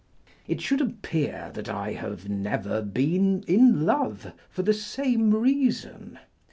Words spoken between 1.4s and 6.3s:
that I have never been in love, for the same reason.